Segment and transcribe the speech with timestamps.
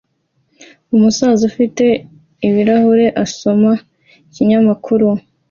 [0.95, 1.85] Umusaza ufite
[2.47, 3.71] ibirahure asoma
[4.27, 5.09] ikinyamakuru